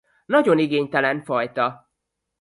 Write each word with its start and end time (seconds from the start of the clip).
Nagyon 0.25 0.59
igénytelen 0.59 1.23
fajta. 1.23 1.89